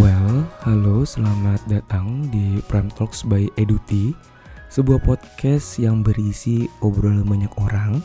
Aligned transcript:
Well, 0.00 0.48
halo, 0.64 1.04
selamat 1.04 1.68
datang 1.68 2.24
di 2.32 2.56
Prime 2.72 2.88
Talks 2.96 3.20
by 3.20 3.52
Eduti 3.60 4.16
Sebuah 4.72 4.96
podcast 5.04 5.76
yang 5.76 6.00
berisi 6.00 6.64
obrolan 6.80 7.28
banyak 7.28 7.52
orang 7.60 8.00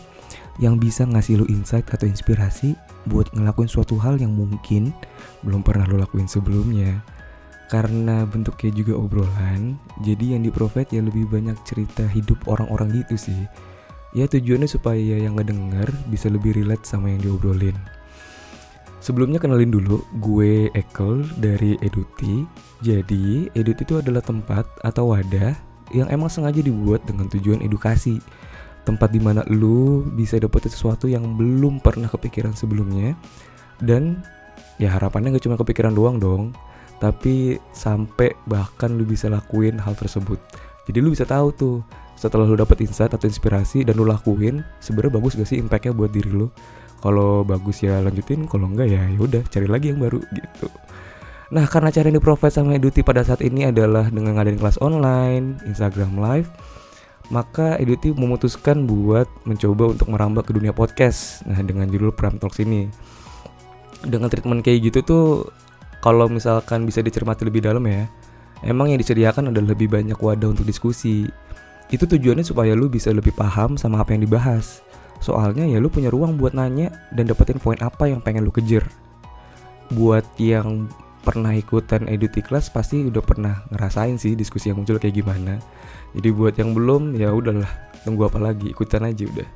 Yang 0.59 0.75
bisa 0.83 1.07
ngasih 1.07 1.39
lo 1.39 1.45
insight 1.47 1.87
atau 1.87 2.03
inspirasi 2.03 2.75
Buat 3.07 3.31
ngelakuin 3.31 3.71
suatu 3.71 3.95
hal 3.95 4.19
yang 4.19 4.35
mungkin 4.35 4.91
belum 5.47 5.63
pernah 5.63 5.87
lo 5.87 6.03
lakuin 6.03 6.27
sebelumnya. 6.27 6.99
Karena 7.71 8.27
bentuknya 8.27 8.75
juga 8.75 8.99
obrolan 8.99 9.79
Jadi 10.03 10.35
yang 10.35 10.43
di 10.43 10.51
ya 10.91 10.99
lebih 10.99 11.31
banyak 11.31 11.55
cerita 11.63 12.03
hidup 12.11 12.43
orang-orang 12.51 12.91
gitu 13.07 13.15
sih. 13.15 13.47
Ya 14.11 14.27
tujuannya 14.27 14.67
supaya 14.67 15.15
yang 15.15 15.39
ngedenger 15.39 15.95
bisa 16.11 16.27
lebih 16.27 16.59
relate 16.59 16.83
sama 16.83 17.15
yang 17.15 17.23
diobrolin 17.23 17.79
Sebelumnya 19.05 19.37
kenalin 19.37 19.69
dulu, 19.69 20.01
gue 20.17 20.73
Ekel 20.73 21.21
dari 21.37 21.77
Eduti. 21.85 22.41
Jadi, 22.81 23.53
Eduti 23.53 23.85
itu 23.85 24.01
adalah 24.01 24.25
tempat 24.25 24.65
atau 24.81 25.13
wadah 25.13 25.53
yang 25.93 26.09
emang 26.09 26.25
sengaja 26.25 26.65
dibuat 26.65 27.05
dengan 27.05 27.29
tujuan 27.29 27.61
edukasi. 27.61 28.17
Tempat 28.81 29.13
di 29.13 29.21
mana 29.21 29.45
lu 29.45 30.01
bisa 30.17 30.41
dapetin 30.41 30.73
sesuatu 30.73 31.05
yang 31.05 31.37
belum 31.37 31.85
pernah 31.85 32.09
kepikiran 32.09 32.57
sebelumnya. 32.57 33.13
Dan 33.77 34.25
ya 34.81 34.89
harapannya 34.97 35.37
gak 35.37 35.45
cuma 35.45 35.61
kepikiran 35.61 35.93
doang 35.93 36.17
dong. 36.17 36.57
Tapi 36.97 37.61
sampai 37.77 38.33
bahkan 38.49 38.89
lu 38.89 39.05
bisa 39.05 39.29
lakuin 39.29 39.77
hal 39.77 39.93
tersebut. 39.93 40.41
Jadi 40.89 40.97
lu 40.97 41.13
bisa 41.13 41.29
tahu 41.29 41.53
tuh 41.53 41.77
setelah 42.17 42.49
lu 42.49 42.57
dapet 42.57 42.81
insight 42.81 43.13
atau 43.13 43.29
inspirasi 43.29 43.85
dan 43.85 44.01
lu 44.01 44.09
lakuin 44.09 44.65
sebenarnya 44.81 45.13
bagus 45.13 45.37
gak 45.37 45.45
sih 45.45 45.61
impactnya 45.61 45.93
buat 45.93 46.09
diri 46.09 46.33
lu 46.33 46.49
kalau 47.03 47.43
bagus 47.43 47.83
ya 47.83 47.99
lanjutin 48.01 48.47
kalau 48.47 48.71
enggak 48.71 48.91
ya 48.91 49.01
ya 49.03 49.19
udah 49.19 49.43
cari 49.49 49.67
lagi 49.67 49.91
yang 49.91 49.99
baru 50.01 50.19
gitu. 50.31 50.67
Nah 51.53 51.65
karena 51.69 51.93
cara 51.93 52.09
ini 52.09 52.17
profit 52.17 52.49
sama 52.49 52.73
Eduti 52.73 53.05
pada 53.05 53.21
saat 53.21 53.45
ini 53.45 53.69
adalah 53.69 54.09
dengan 54.09 54.37
ngadain 54.37 54.57
kelas 54.57 54.81
online 54.81 55.61
Instagram 55.69 56.17
live 56.17 56.49
maka 57.33 57.77
Eduti 57.81 58.13
memutuskan 58.13 58.85
buat 58.85 59.25
mencoba 59.49 59.97
untuk 59.97 60.13
merambah 60.13 60.45
ke 60.45 60.51
dunia 60.53 60.73
podcast 60.73 61.41
nah 61.49 61.57
dengan 61.61 61.89
judul 61.89 62.13
Pram 62.13 62.37
Talks 62.37 62.61
ini. 62.61 62.89
Dengan 64.05 64.29
treatment 64.29 64.61
kayak 64.61 64.93
gitu 64.93 64.99
tuh 65.01 65.25
kalau 66.05 66.29
misalkan 66.29 66.85
bisa 66.85 67.01
dicermati 67.01 67.41
lebih 67.49 67.65
dalam 67.65 67.81
ya 67.89 68.05
emang 68.61 68.93
yang 68.93 69.01
disediakan 69.01 69.49
adalah 69.49 69.73
lebih 69.73 69.89
banyak 69.89 70.17
wadah 70.17 70.53
untuk 70.53 70.65
diskusi. 70.65 71.25
Itu 71.89 72.09
tujuannya 72.09 72.45
supaya 72.45 72.73
lu 72.73 72.89
bisa 72.89 73.13
lebih 73.13 73.33
paham 73.33 73.77
sama 73.77 74.01
apa 74.01 74.13
yang 74.13 74.25
dibahas 74.25 74.84
Soalnya 75.25 75.65
ya 75.65 75.81
lu 75.81 75.89
punya 75.89 76.13
ruang 76.13 76.37
buat 76.37 76.53
nanya 76.53 76.93
dan 77.09 77.25
dapetin 77.25 77.57
poin 77.57 77.81
apa 77.81 78.05
yang 78.05 78.21
pengen 78.21 78.45
lu 78.45 78.53
kejar. 78.53 78.85
Buat 79.89 80.29
yang 80.37 80.85
pernah 81.25 81.49
ikutan 81.57 82.05
eduti 82.05 82.45
class 82.45 82.69
pasti 82.69 83.09
udah 83.09 83.25
pernah 83.25 83.65
ngerasain 83.73 84.21
sih 84.21 84.37
diskusi 84.37 84.69
yang 84.69 84.85
muncul 84.85 85.01
kayak 85.01 85.17
gimana. 85.17 85.57
Jadi 86.13 86.29
buat 86.29 86.53
yang 86.61 86.77
belum 86.77 87.17
ya 87.17 87.33
udahlah 87.33 87.65
tunggu 88.05 88.29
apa 88.29 88.37
lagi 88.37 88.69
ikutan 88.69 89.09
aja 89.09 89.25
udah. 89.25 89.49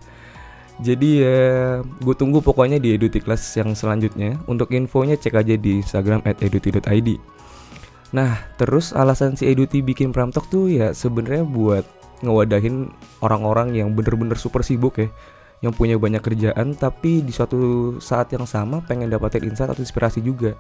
Jadi 0.82 1.10
ya 1.22 1.40
gue 1.86 2.16
tunggu 2.18 2.42
pokoknya 2.42 2.82
di 2.82 2.98
eduti 2.98 3.22
class 3.22 3.54
yang 3.54 3.78
selanjutnya. 3.78 4.42
Untuk 4.50 4.74
infonya 4.74 5.22
cek 5.22 5.38
aja 5.38 5.54
di 5.54 5.86
Instagram 5.86 6.26
@eduti.id. 6.26 7.10
Nah 8.10 8.42
terus 8.58 8.90
alasan 8.98 9.38
si 9.38 9.46
Eduti 9.46 9.86
bikin 9.86 10.10
Pramtok 10.10 10.50
tuh 10.50 10.66
ya 10.66 10.98
sebenarnya 10.98 11.46
buat 11.46 11.86
ngewadahin 12.26 12.90
orang-orang 13.22 13.78
yang 13.78 13.94
bener-bener 13.94 14.36
super 14.36 14.66
sibuk 14.66 14.98
ya 14.98 15.08
yang 15.60 15.76
punya 15.76 16.00
banyak 16.00 16.24
kerjaan 16.24 16.72
tapi 16.76 17.20
di 17.20 17.36
suatu 17.36 17.96
saat 18.00 18.32
yang 18.32 18.48
sama 18.48 18.80
pengen 18.84 19.12
dapetin 19.12 19.52
insight 19.52 19.72
atau 19.72 19.84
inspirasi 19.84 20.24
juga. 20.24 20.56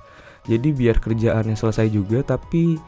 Jadi 0.47 0.71
biar 0.71 0.99
kerjaannya 0.99 1.55
selesai 1.55 1.87
juga 1.91 2.23
tapi 2.23 2.79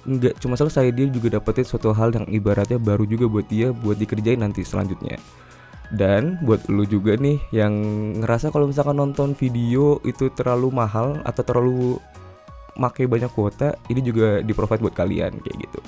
nggak 0.00 0.40
cuma 0.40 0.56
selesai 0.56 0.90
dia 0.96 1.06
juga 1.12 1.38
dapetin 1.38 1.66
suatu 1.66 1.92
hal 1.92 2.10
yang 2.16 2.26
ibaratnya 2.26 2.80
baru 2.80 3.04
juga 3.04 3.28
buat 3.28 3.46
dia 3.46 3.70
buat 3.70 3.98
dikerjain 3.98 4.42
nanti 4.42 4.66
selanjutnya. 4.66 5.18
Dan 5.90 6.38
buat 6.46 6.70
lu 6.70 6.86
juga 6.86 7.18
nih 7.18 7.42
yang 7.50 7.74
ngerasa 8.22 8.54
kalau 8.54 8.70
misalkan 8.70 8.94
nonton 8.94 9.34
video 9.34 9.98
itu 10.06 10.30
terlalu 10.30 10.70
mahal 10.70 11.18
atau 11.26 11.42
terlalu 11.42 11.98
makai 12.78 13.10
banyak 13.10 13.30
kuota 13.34 13.74
ini 13.90 13.98
juga 13.98 14.38
di 14.40 14.54
provide 14.54 14.80
buat 14.80 14.94
kalian 14.94 15.42
kayak 15.42 15.56
gitu 15.66 15.80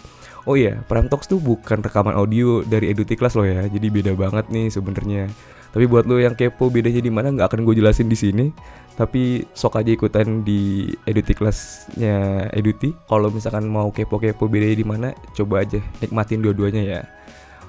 oh 0.49 0.55
iya 0.59 0.81
Prime 0.87 1.07
Talks 1.07 1.31
tuh 1.31 1.39
bukan 1.39 1.83
rekaman 1.83 2.15
audio 2.15 2.63
dari 2.67 2.91
Eduti 2.91 3.15
Class 3.19 3.39
loh 3.39 3.47
ya 3.47 3.67
jadi 3.67 3.87
beda 3.89 4.13
banget 4.17 4.49
nih 4.51 4.69
sebenarnya 4.71 5.31
tapi 5.73 5.89
buat 5.89 6.05
lo 6.05 6.21
yang 6.21 6.37
kepo 6.37 6.69
bedanya 6.69 7.01
di 7.01 7.09
mana 7.09 7.33
nggak 7.33 7.49
akan 7.49 7.61
gue 7.65 7.81
jelasin 7.81 8.07
di 8.07 8.17
sini. 8.17 8.47
Tapi 8.93 9.41
sok 9.57 9.81
aja 9.81 9.89
ikutan 9.89 10.45
di 10.45 10.93
Eduti 11.09 11.33
kelasnya 11.33 12.47
Eduti. 12.53 12.93
Kalau 13.09 13.33
misalkan 13.33 13.65
mau 13.65 13.89
kepo-kepo 13.89 14.53
bedanya 14.53 14.77
di 14.77 14.85
mana, 14.85 15.09
coba 15.33 15.65
aja 15.65 15.81
nikmatin 16.05 16.45
dua-duanya 16.45 16.85
ya. 16.85 17.01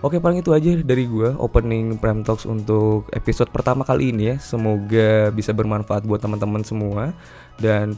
Oke 0.03 0.19
paling 0.19 0.43
itu 0.43 0.51
aja 0.51 0.75
dari 0.83 1.07
gue 1.07 1.31
opening 1.39 1.95
Prime 1.95 2.27
Talks 2.27 2.43
untuk 2.43 3.07
episode 3.15 3.47
pertama 3.55 3.87
kali 3.87 4.11
ini 4.11 4.35
ya. 4.35 4.37
Semoga 4.43 5.31
bisa 5.31 5.55
bermanfaat 5.55 6.03
buat 6.03 6.19
teman-teman 6.19 6.67
semua 6.67 7.15
dan 7.55 7.95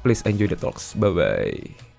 please 0.00 0.24
enjoy 0.24 0.48
the 0.48 0.56
talks. 0.56 0.96
Bye 0.96 1.12
bye. 1.12 1.95